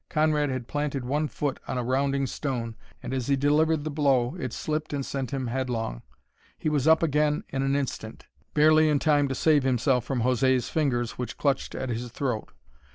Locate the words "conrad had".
0.09-0.67